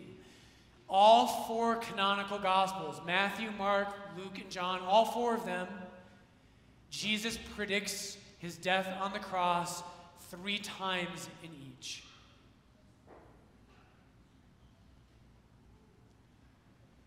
All 0.88 1.26
four 1.26 1.76
canonical 1.76 2.38
Gospels 2.38 3.00
Matthew, 3.06 3.50
Mark, 3.56 3.88
Luke, 4.16 4.38
and 4.38 4.50
John 4.50 4.80
all 4.80 5.06
four 5.06 5.34
of 5.34 5.46
them 5.46 5.66
Jesus 6.90 7.38
predicts 7.56 8.16
his 8.38 8.56
death 8.56 8.88
on 9.00 9.12
the 9.12 9.18
cross 9.18 9.82
three 10.30 10.58
times 10.58 11.28
in 11.42 11.50
each. 11.50 11.67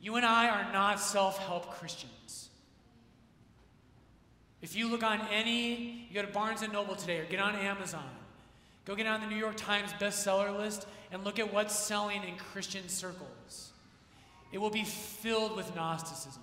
You 0.02 0.16
and 0.16 0.26
I 0.26 0.50
are 0.50 0.74
not 0.74 1.00
self 1.00 1.38
help 1.38 1.70
Christians. 1.76 2.50
If 4.62 4.76
you 4.76 4.90
look 4.90 5.04
on 5.04 5.22
any, 5.32 6.08
you 6.10 6.14
go 6.14 6.22
to 6.22 6.32
Barnes 6.32 6.64
and 6.64 6.74
Noble 6.74 6.96
today 6.96 7.20
or 7.20 7.26
get 7.26 7.40
on 7.40 7.56
Amazon, 7.56 8.10
go 8.86 8.96
get 8.96 9.08
on 9.08 9.22
the 9.22 9.28
New 9.28 9.36
York 9.36 9.56
Times 9.58 9.92
bestseller 9.94 10.56
list 10.56 10.88
and 11.12 11.24
look 11.24 11.40
at 11.40 11.54
what's 11.54 11.78
selling 11.78 12.24
in 12.24 12.36
Christian 12.36 12.88
circles. 12.90 13.72
It 14.52 14.58
will 14.58 14.70
be 14.70 14.84
filled 14.84 15.56
with 15.56 15.76
Gnosticism. 15.76 16.42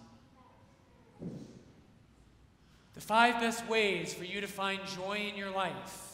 The 2.94 3.00
five 3.00 3.40
best 3.40 3.68
ways 3.68 4.14
for 4.14 4.24
you 4.24 4.40
to 4.40 4.48
find 4.48 4.80
joy 4.96 5.28
in 5.30 5.36
your 5.36 5.50
life. 5.50 6.04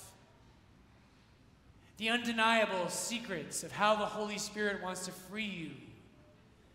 The 1.97 2.11
undeniable 2.11 2.89
secrets 2.89 3.63
of 3.63 3.73
how 3.73 3.95
the 3.97 4.05
Holy 4.05 4.39
Spirit 4.39 4.83
wants 4.83 5.07
to 5.07 5.13
free 5.13 5.45
you 5.45 5.71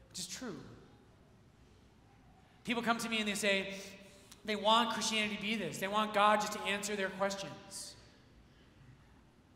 which 0.10 0.20
is 0.20 0.28
true. 0.28 0.56
People 2.64 2.84
come 2.84 2.98
to 2.98 3.10
me 3.10 3.20
and 3.20 3.28
they 3.28 3.36
say, 3.36 3.74
they 4.46 4.56
want 4.56 4.94
Christianity 4.94 5.36
to 5.36 5.42
be 5.42 5.56
this. 5.56 5.78
They 5.78 5.88
want 5.88 6.14
God 6.14 6.42
just 6.42 6.54
to 6.54 6.62
answer 6.62 6.96
their 6.96 7.10
questions. 7.10 7.96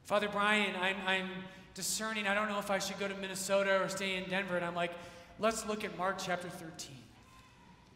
Father 0.03 0.27
Brian, 0.29 0.75
I'm, 0.81 0.95
I'm 1.07 1.29
discerning. 1.73 2.27
I 2.27 2.33
don't 2.33 2.49
know 2.49 2.59
if 2.59 2.69
I 2.69 2.79
should 2.79 2.99
go 2.99 3.07
to 3.07 3.15
Minnesota 3.15 3.81
or 3.81 3.89
stay 3.89 4.15
in 4.17 4.29
Denver. 4.29 4.55
And 4.55 4.65
I'm 4.65 4.75
like, 4.75 4.91
let's 5.39 5.65
look 5.65 5.83
at 5.83 5.97
Mark 5.97 6.17
chapter 6.19 6.49
13. 6.49 6.95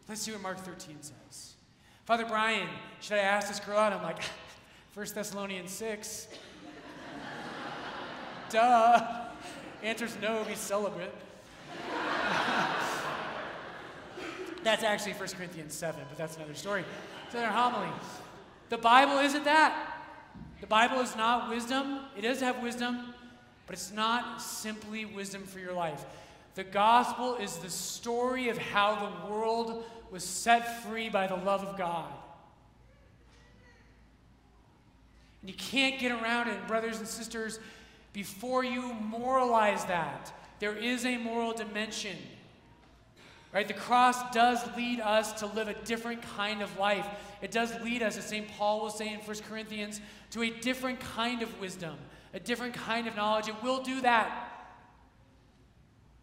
Let's 0.08 0.22
see 0.22 0.32
what 0.32 0.40
Mark 0.40 0.58
13 0.58 0.96
says. 1.02 1.54
Father 2.04 2.24
Brian, 2.24 2.68
should 3.00 3.18
I 3.18 3.22
ask 3.22 3.48
this 3.48 3.60
girl 3.60 3.78
out? 3.78 3.92
I'm 3.92 4.02
like, 4.02 4.22
1 4.94 5.06
Thessalonians 5.14 5.70
6. 5.70 6.28
Duh. 8.50 9.26
Answer's 9.82 10.16
no, 10.20 10.42
be 10.44 10.54
celibate. 10.54 11.14
That's 14.64 14.82
actually 14.82 15.12
1 15.12 15.28
Corinthians 15.30 15.74
7, 15.74 16.00
but 16.08 16.18
that's 16.18 16.36
another 16.36 16.54
story. 16.54 16.84
It's 17.26 17.34
another 17.34 17.52
homily. 17.52 17.90
The 18.68 18.78
Bible 18.78 19.18
isn't 19.18 19.44
that. 19.44 20.00
The 20.60 20.66
Bible 20.66 21.00
is 21.00 21.14
not 21.16 21.48
wisdom. 21.48 22.00
It 22.16 22.22
does 22.22 22.40
have 22.40 22.62
wisdom, 22.62 23.14
but 23.66 23.74
it's 23.74 23.92
not 23.92 24.42
simply 24.42 25.04
wisdom 25.04 25.44
for 25.44 25.58
your 25.58 25.72
life. 25.72 26.04
The 26.54 26.64
gospel 26.64 27.36
is 27.36 27.56
the 27.58 27.70
story 27.70 28.48
of 28.48 28.58
how 28.58 28.96
the 28.96 29.32
world 29.32 29.84
was 30.10 30.24
set 30.24 30.82
free 30.82 31.08
by 31.08 31.26
the 31.26 31.36
love 31.36 31.62
of 31.62 31.78
God. 31.78 32.10
And 35.40 35.50
you 35.50 35.56
can't 35.56 36.00
get 36.00 36.10
around 36.10 36.48
it, 36.48 36.66
brothers 36.66 36.98
and 36.98 37.06
sisters, 37.06 37.60
before 38.12 38.64
you 38.64 38.92
moralize 38.94 39.84
that. 39.84 40.32
There 40.58 40.74
is 40.74 41.04
a 41.04 41.16
moral 41.18 41.52
dimension. 41.52 42.16
Right? 43.52 43.66
The 43.66 43.74
cross 43.74 44.30
does 44.32 44.60
lead 44.76 45.00
us 45.00 45.32
to 45.40 45.46
live 45.46 45.68
a 45.68 45.74
different 45.84 46.22
kind 46.36 46.60
of 46.60 46.78
life. 46.78 47.06
It 47.40 47.50
does 47.50 47.72
lead 47.80 48.02
us, 48.02 48.18
as 48.18 48.24
St. 48.26 48.46
Paul 48.46 48.80
will 48.80 48.90
say 48.90 49.12
in 49.12 49.20
1 49.20 49.36
Corinthians, 49.48 50.00
to 50.32 50.42
a 50.42 50.50
different 50.50 51.00
kind 51.00 51.42
of 51.42 51.58
wisdom, 51.60 51.96
a 52.34 52.40
different 52.40 52.74
kind 52.74 53.06
of 53.08 53.16
knowledge. 53.16 53.48
It 53.48 53.62
will 53.62 53.82
do 53.82 54.02
that. 54.02 54.48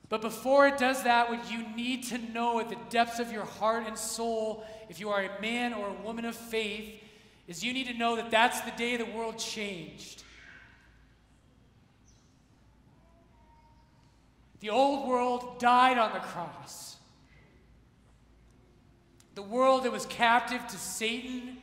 But 0.07 0.21
before 0.21 0.67
it 0.67 0.77
does 0.77 1.03
that, 1.03 1.29
what 1.29 1.51
you 1.51 1.67
need 1.75 2.03
to 2.05 2.19
know 2.19 2.59
at 2.59 2.69
the 2.69 2.77
depths 2.89 3.19
of 3.19 3.31
your 3.31 3.45
heart 3.45 3.85
and 3.87 3.97
soul, 3.97 4.63
if 4.87 4.99
you 4.99 5.09
are 5.09 5.23
a 5.23 5.41
man 5.41 5.73
or 5.73 5.87
a 5.87 6.03
woman 6.03 6.25
of 6.25 6.35
faith, 6.35 7.01
is 7.47 7.63
you 7.63 7.73
need 7.73 7.87
to 7.87 7.93
know 7.93 8.15
that 8.15 8.29
that's 8.29 8.61
the 8.61 8.71
day 8.71 8.97
the 8.97 9.05
world 9.05 9.39
changed. 9.39 10.23
The 14.59 14.69
old 14.69 15.07
world 15.07 15.59
died 15.59 15.97
on 15.97 16.13
the 16.13 16.19
cross. 16.19 16.94
The 19.35 19.43
world 19.43 19.83
that 19.83 19.91
was 19.91 20.05
captive 20.05 20.65
to 20.67 20.77
Satan, 20.77 21.57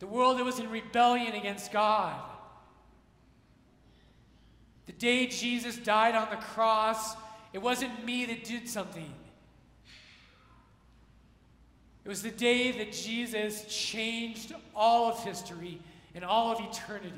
the 0.00 0.06
world 0.06 0.38
that 0.38 0.44
was 0.44 0.58
in 0.58 0.68
rebellion 0.70 1.34
against 1.34 1.72
God. 1.72 2.20
The 4.86 4.92
day 4.92 5.28
Jesus 5.28 5.76
died 5.76 6.16
on 6.16 6.28
the 6.30 6.36
cross, 6.36 7.14
it 7.52 7.62
wasn't 7.62 8.04
me 8.04 8.24
that 8.26 8.42
did 8.42 8.68
something. 8.68 9.12
It 12.04 12.08
was 12.08 12.22
the 12.22 12.32
day 12.32 12.72
that 12.72 12.92
Jesus 12.92 13.64
changed 13.68 14.52
all 14.74 15.12
of 15.12 15.22
history 15.22 15.78
and 16.16 16.24
all 16.24 16.50
of 16.50 16.60
eternity. 16.60 17.12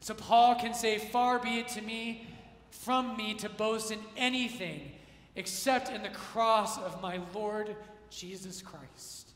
So 0.00 0.14
Paul 0.14 0.54
can 0.54 0.72
say, 0.72 0.96
Far 0.96 1.38
be 1.38 1.58
it 1.58 1.68
to 1.68 1.82
me 1.82 2.26
from 2.70 3.16
me 3.18 3.34
to 3.34 3.50
boast 3.50 3.90
in 3.90 3.98
anything 4.16 4.92
except 5.36 5.90
in 5.90 6.02
the 6.02 6.08
cross 6.08 6.78
of 6.78 7.00
my 7.00 7.20
Lord 7.34 7.76
Jesus 8.10 8.62
Christ. 8.62 9.30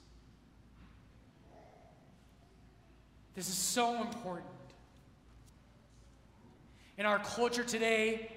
This 3.35 3.49
is 3.49 3.55
so 3.55 4.01
important. 4.01 4.47
In 6.97 7.07
our 7.07 7.19
culture 7.19 7.65
today, 7.65 8.31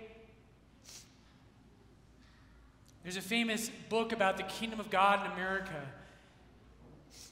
there's 3.03 3.17
a 3.17 3.21
famous 3.21 3.69
book 3.89 4.11
about 4.11 4.37
the 4.37 4.43
kingdom 4.43 4.79
of 4.79 4.89
God 4.89 5.25
in 5.25 5.31
America. 5.31 5.81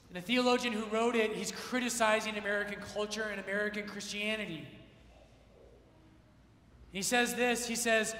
And 0.08 0.16
the 0.16 0.20
theologian 0.20 0.72
who 0.72 0.84
wrote 0.86 1.16
it, 1.16 1.34
he's 1.34 1.50
criticizing 1.50 2.38
American 2.38 2.78
culture 2.94 3.24
and 3.24 3.40
American 3.40 3.86
Christianity. 3.86 4.66
He 6.92 7.02
says 7.02 7.34
this 7.34 7.66
He 7.66 7.76
says, 7.76 8.14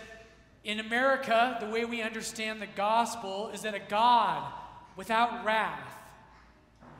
In 0.66 0.80
America, 0.80 1.56
the 1.60 1.68
way 1.68 1.84
we 1.84 2.02
understand 2.02 2.60
the 2.60 2.66
gospel 2.66 3.50
is 3.54 3.62
that 3.62 3.76
a 3.76 3.78
God 3.78 4.52
without 4.96 5.44
wrath, 5.44 5.96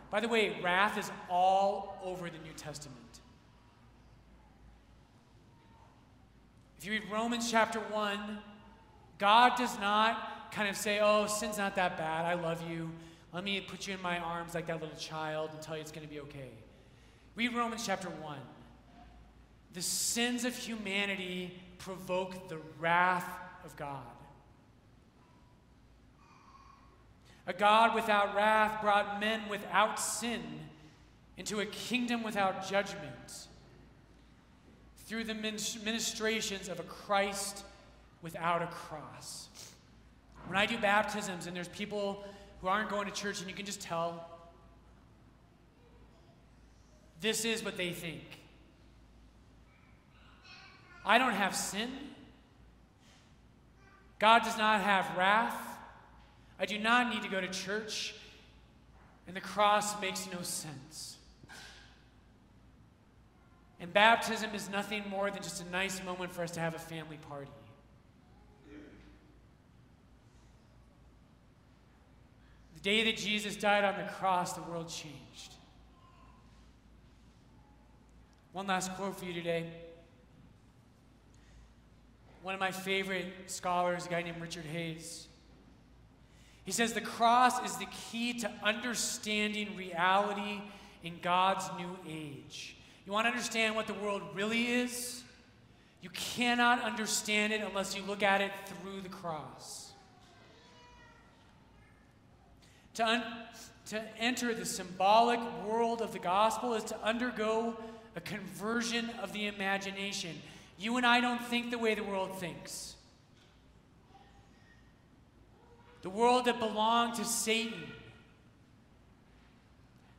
by 0.09 0.21
the 0.21 0.29
way, 0.29 0.57
wrath 0.63 0.97
is 0.97 1.11
all 1.29 1.99
over 2.05 2.31
the 2.31 2.39
New 2.39 2.53
Testament. 2.57 2.97
If 6.79 6.87
you 6.87 6.93
read 6.93 7.11
Romans 7.11 7.51
chapter 7.51 7.81
1, 7.81 8.39
God 9.19 9.57
does 9.59 9.77
not 9.81 10.53
kind 10.53 10.69
of 10.69 10.77
say, 10.77 11.01
oh, 11.03 11.27
sin's 11.27 11.59
not 11.59 11.75
that 11.75 11.99
bad. 11.99 12.25
I 12.25 12.35
love 12.35 12.63
you. 12.71 12.93
Let 13.33 13.43
me 13.43 13.61
put 13.61 13.89
you 13.89 13.95
in 13.95 14.01
my 14.01 14.21
arms 14.21 14.55
like 14.55 14.69
that 14.69 14.81
little 14.81 14.97
child 14.97 15.51
and 15.53 15.61
tell 15.61 15.75
you 15.75 15.81
it's 15.81 15.91
going 15.91 16.07
to 16.07 16.13
be 16.13 16.21
okay. 16.21 16.51
Read 17.35 17.53
Romans 17.53 17.85
chapter 17.85 18.11
1. 18.11 18.39
The 19.73 19.83
sins 19.83 20.45
of 20.45 20.55
humanity 20.55 21.61
provoke 21.79 22.49
the 22.49 22.59
wrath 22.79 23.29
of 23.67 23.77
God. 23.77 24.01
A 27.47 27.53
God 27.53 27.95
without 27.95 28.35
wrath 28.35 28.81
brought 28.81 29.21
men 29.21 29.43
without 29.51 30.01
sin 30.01 30.41
into 31.37 31.61
a 31.61 31.67
kingdom 31.67 32.23
without 32.23 32.67
judgment 32.69 33.47
through 35.07 35.25
the 35.25 35.35
ministrations 35.35 36.69
of 36.69 36.81
a 36.81 36.83
Christ 36.85 37.65
without 38.23 38.63
a 38.63 38.67
cross. 38.67 39.49
When 40.49 40.57
I 40.57 40.67
do 40.67 40.79
baptisms 40.79 41.47
and 41.47 41.55
there's 41.55 41.69
people 41.69 42.25
who 42.61 42.69
aren't 42.69 42.89
going 42.89 43.07
to 43.07 43.13
church 43.13 43.41
and 43.41 43.49
you 43.49 43.55
can 43.55 43.67
just 43.67 43.81
tell, 43.81 44.29
this 47.21 47.45
is 47.45 47.65
what 47.65 47.77
they 47.77 47.93
think. 47.93 48.25
I 51.05 51.19
don't 51.19 51.35
have 51.35 51.55
sin. 51.55 51.91
God 54.19 54.43
does 54.43 54.57
not 54.57 54.81
have 54.81 55.17
wrath. 55.17 55.55
I 56.59 56.67
do 56.67 56.79
not 56.79 57.13
need 57.13 57.23
to 57.23 57.29
go 57.29 57.41
to 57.41 57.49
church. 57.49 58.15
And 59.27 59.37
the 59.37 59.41
cross 59.41 60.01
makes 60.01 60.29
no 60.33 60.41
sense. 60.43 61.17
And 63.79 63.93
baptism 63.93 64.55
is 64.55 64.71
nothing 64.71 65.05
more 65.11 65.31
than 65.31 65.43
just 65.43 65.63
a 65.63 65.71
nice 65.71 66.03
moment 66.03 66.33
for 66.33 66.43
us 66.43 66.53
to 66.53 66.61
have 66.61 66.75
a 66.75 66.79
family 66.79 67.19
party. 67.29 67.51
The 72.75 72.81
day 72.81 73.05
that 73.05 73.17
Jesus 73.17 73.57
died 73.57 73.85
on 73.85 73.97
the 73.99 74.11
cross, 74.13 74.55
the 74.55 74.63
world 74.63 74.89
changed. 74.89 75.55
One 78.53 78.67
last 78.67 78.95
quote 78.95 79.19
for 79.19 79.27
you 79.27 79.35
today. 79.35 79.67
One 82.47 82.55
of 82.55 82.61
my 82.61 82.71
favorite 82.71 83.27
scholars, 83.47 84.07
a 84.07 84.09
guy 84.09 84.23
named 84.23 84.41
Richard 84.41 84.67
Hays. 84.67 85.27
He 86.65 86.71
says 86.71 86.93
the 86.93 87.01
cross 87.01 87.61
is 87.69 87.77
the 87.79 87.89
key 88.13 88.35
to 88.35 88.51
understanding 88.63 89.75
reality 89.75 90.63
in 91.03 91.19
God's 91.23 91.69
new 91.77 91.99
age. 92.09 92.77
You 93.05 93.11
want 93.11 93.25
to 93.25 93.31
understand 93.31 93.75
what 93.75 93.89
the 93.89 93.95
world 93.95 94.23
really 94.33 94.69
is? 94.69 95.25
You 96.03 96.11
cannot 96.11 96.81
understand 96.83 97.53
it 97.53 97.63
unless 97.63 97.97
you 97.97 98.05
look 98.05 98.23
at 98.23 98.41
it 98.41 98.53
through 98.67 99.01
the 99.01 99.09
cross. 99.09 99.91
To, 102.95 103.25
to 103.87 104.03
enter 104.21 104.55
the 104.55 104.67
symbolic 104.67 105.41
world 105.67 106.01
of 106.01 106.13
the 106.13 106.21
gospel 106.21 106.75
is 106.75 106.85
to 106.85 107.03
undergo 107.03 107.77
a 108.15 108.21
conversion 108.21 109.11
of 109.21 109.33
the 109.33 109.49
imagination. 109.49 110.41
You 110.79 110.97
and 110.97 111.07
I 111.07 111.21
don't 111.21 111.43
think 111.43 111.71
the 111.71 111.79
way 111.79 111.95
the 111.95 112.05
world 112.05 112.39
thinks. 112.39 112.95
The 116.03 116.11
world 116.11 116.45
that 116.45 116.59
belonged 116.59 117.15
to 117.17 117.25
Satan. 117.25 117.85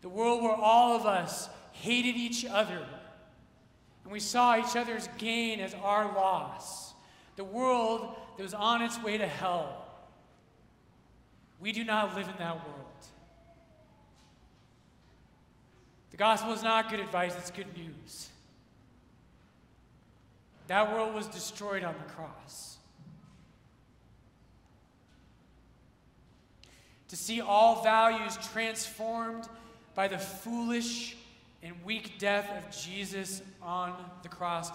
The 0.01 0.09
world 0.09 0.41
where 0.43 0.55
all 0.55 0.95
of 0.95 1.05
us 1.05 1.49
hated 1.71 2.15
each 2.15 2.45
other 2.45 2.85
and 4.07 4.13
we 4.13 4.21
saw 4.21 4.57
each 4.57 4.77
other's 4.77 5.09
gain 5.17 5.59
as 5.59 5.73
our 5.83 6.05
loss. 6.15 6.93
The 7.35 7.43
world 7.43 8.15
that 8.37 8.43
was 8.43 8.53
on 8.53 8.81
its 8.81 9.03
way 9.03 9.17
to 9.17 9.27
hell. 9.27 9.85
We 11.59 11.73
do 11.73 11.83
not 11.83 12.15
live 12.15 12.29
in 12.29 12.35
that 12.37 12.55
world. 12.55 12.85
The 16.11 16.15
gospel 16.15 16.53
is 16.53 16.63
not 16.63 16.89
good 16.89 17.01
advice, 17.01 17.35
it's 17.37 17.51
good 17.51 17.67
news. 17.75 18.29
That 20.67 20.91
world 20.93 21.13
was 21.13 21.27
destroyed 21.27 21.83
on 21.83 21.95
the 21.97 22.13
cross. 22.13 22.77
To 27.09 27.15
see 27.15 27.39
all 27.39 27.83
values 27.83 28.37
transformed 28.51 29.47
by 29.95 30.07
the 30.07 30.17
foolish 30.17 31.15
and 31.63 31.73
weak 31.85 32.19
death 32.19 32.49
of 32.57 32.75
Jesus 32.75 33.41
on 33.61 33.93
the 34.23 34.29
cross. 34.29 34.71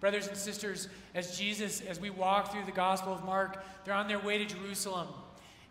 Brothers 0.00 0.26
and 0.26 0.36
sisters, 0.36 0.88
as 1.14 1.38
Jesus, 1.38 1.80
as 1.80 2.00
we 2.00 2.10
walk 2.10 2.52
through 2.52 2.64
the 2.64 2.72
Gospel 2.72 3.12
of 3.12 3.24
Mark, 3.24 3.64
they're 3.84 3.94
on 3.94 4.08
their 4.08 4.18
way 4.18 4.38
to 4.38 4.44
Jerusalem 4.44 5.08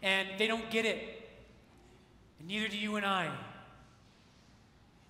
and 0.02 0.28
they 0.38 0.48
don't 0.48 0.70
get 0.70 0.86
it. 0.86 1.30
And 2.40 2.48
neither 2.48 2.68
do 2.68 2.78
you 2.78 2.96
and 2.96 3.06
I. 3.06 3.30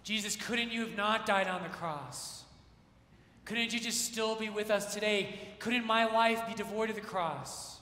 Jesus, 0.03 0.35
couldn't 0.35 0.71
you 0.71 0.81
have 0.81 0.95
not 0.95 1.25
died 1.25 1.47
on 1.47 1.63
the 1.63 1.69
cross? 1.69 2.43
Couldn't 3.47 3.71
you 3.71 3.79
just 3.79 4.03
still 4.03 4.35
be 4.35 4.49
with 4.49 4.69
us 4.69 4.93
today? 4.93 5.39
Couldn't 5.59 5.85
my 5.85 6.03
life 6.03 6.45
be 6.49 6.53
devoid 6.53 6.89
of 6.89 6.95
the 6.95 7.01
cross? 7.01 7.79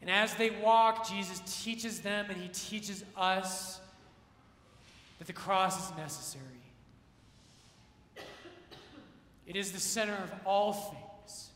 And 0.00 0.10
as 0.10 0.34
they 0.34 0.50
walk, 0.50 1.08
Jesus 1.08 1.40
teaches 1.62 2.00
them 2.00 2.26
and 2.28 2.36
he 2.36 2.48
teaches 2.48 3.04
us 3.16 3.80
that 5.20 5.28
the 5.28 5.32
cross 5.32 5.88
is 5.88 5.96
necessary. 5.96 6.44
It 9.46 9.54
is 9.54 9.70
the 9.70 9.78
center 9.78 10.14
of 10.14 10.32
all 10.44 10.72
things. 10.72 11.50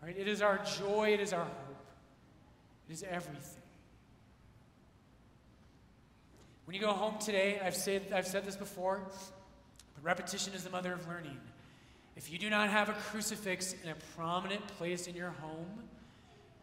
Right? 0.00 0.16
It 0.16 0.28
is 0.28 0.42
our 0.42 0.60
joy, 0.78 1.10
it 1.12 1.18
is 1.18 1.32
our 1.32 1.42
hope, 1.42 1.76
it 2.88 2.92
is 2.92 3.02
everything. 3.02 3.62
When 6.66 6.76
you 6.76 6.80
go 6.80 6.92
home 6.92 7.18
today, 7.18 7.60
I've 7.60 7.74
said, 7.74 8.12
I've 8.14 8.28
said 8.28 8.44
this 8.44 8.54
before, 8.54 9.02
but 10.00 10.08
repetition 10.08 10.54
is 10.54 10.64
the 10.64 10.70
mother 10.70 10.92
of 10.92 11.06
learning. 11.08 11.38
If 12.16 12.30
you 12.30 12.38
do 12.38 12.50
not 12.50 12.68
have 12.68 12.88
a 12.88 12.92
crucifix 12.92 13.74
in 13.82 13.90
a 13.90 13.94
prominent 14.16 14.66
place 14.78 15.06
in 15.06 15.14
your 15.14 15.30
home, 15.30 15.84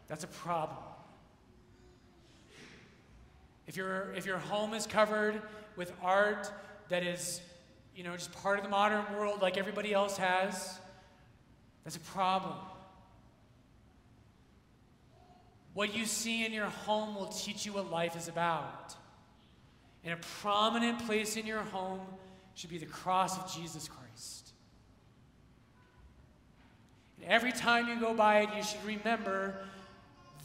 that's 0.08 0.24
a 0.24 0.28
problem. 0.28 0.78
If, 3.66 3.76
your 3.76 4.14
if 4.16 4.26
your 4.26 4.38
home 4.38 4.74
is 4.74 4.88
covered 4.88 5.42
with 5.76 5.92
art 6.02 6.52
that 6.90 7.04
is, 7.04 7.42
you 7.96 8.04
know, 8.04 8.14
just 8.14 8.32
part 8.42 8.58
of 8.58 8.64
the 8.64 8.70
modern 8.70 9.04
world 9.18 9.42
like 9.42 9.58
everybody 9.58 9.94
else 9.94 10.18
has, 10.18 10.80
that's 11.84 11.98
a 11.98 12.02
problem. 12.02 12.56
What 15.74 15.96
you 15.96 16.06
see 16.06 16.46
in 16.46 16.54
your 16.54 16.66
home 16.66 17.16
will 17.16 17.28
teach 17.28 17.66
you 17.66 17.74
what 17.74 17.92
life 17.92 18.16
is 18.16 18.28
about. 18.28 18.96
In 20.04 20.12
a 20.12 20.18
prominent 20.42 21.06
place 21.06 21.36
in 21.36 21.46
your 21.46 21.60
home 21.60 22.02
should 22.58 22.72
be 22.72 22.80
the 22.80 22.88
cross 22.88 23.38
of 23.38 23.54
Jesus 23.54 23.88
Christ. 23.88 24.52
And 27.22 27.32
Every 27.32 27.52
time 27.52 27.88
you 27.88 28.00
go 28.00 28.16
by 28.16 28.42
it, 28.42 28.50
you 28.58 28.64
should 28.64 28.84
remember 28.84 29.60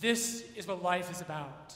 this 0.02 0.44
is 0.54 0.66
what 0.66 0.82
life 0.82 1.10
is 1.10 1.22
about. 1.22 1.74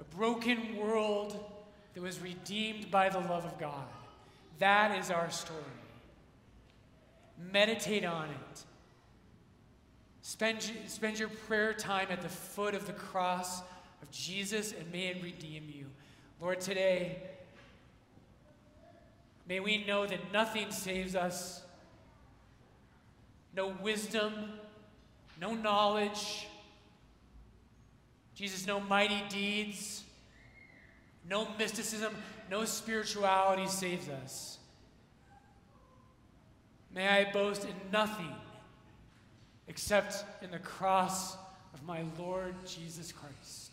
A 0.00 0.04
broken 0.16 0.76
world 0.76 1.44
that 1.92 2.02
was 2.02 2.18
redeemed 2.18 2.90
by 2.90 3.10
the 3.10 3.18
love 3.18 3.44
of 3.44 3.58
God. 3.58 3.84
That 4.60 4.98
is 4.98 5.10
our 5.10 5.30
story. 5.30 5.60
Meditate 7.52 8.06
on 8.06 8.30
it. 8.30 8.64
Spend, 10.22 10.72
spend 10.86 11.18
your 11.18 11.28
prayer 11.28 11.74
time 11.74 12.06
at 12.08 12.22
the 12.22 12.30
foot 12.30 12.74
of 12.74 12.86
the 12.86 12.94
cross 12.94 13.60
of 14.00 14.10
Jesus 14.10 14.72
and 14.72 14.90
may 14.90 15.08
it 15.08 15.22
redeem 15.22 15.64
you. 15.70 15.84
Lord, 16.40 16.62
today, 16.62 17.18
may 19.48 19.60
we 19.60 19.84
know 19.84 20.06
that 20.06 20.32
nothing 20.32 20.70
saves 20.70 21.14
us 21.14 21.62
no 23.56 23.68
wisdom, 23.82 24.50
no 25.40 25.54
knowledge. 25.54 26.46
Jesus, 28.34 28.66
no 28.66 28.78
mighty 28.78 29.22
deeds, 29.30 30.04
no 31.28 31.48
mysticism, 31.58 32.14
no 32.50 32.66
spirituality 32.66 33.66
saves 33.66 34.10
us. 34.10 34.58
May 36.94 37.08
I 37.08 37.32
boast 37.32 37.64
in 37.64 37.74
nothing 37.90 38.34
except 39.68 40.22
in 40.42 40.50
the 40.50 40.58
cross 40.58 41.36
of 41.72 41.82
my 41.86 42.04
Lord 42.18 42.54
Jesus 42.66 43.10
Christ. 43.10 43.65